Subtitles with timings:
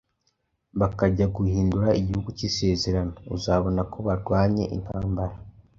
[0.79, 5.35] bakajya guhindura igihugu cy’isezerano, uzabona ko barwanye intambara